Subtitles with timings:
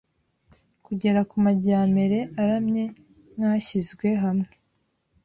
[0.85, 2.83] kugera ku majyamere aramye
[3.35, 4.51] nk'ashyizwe hamwe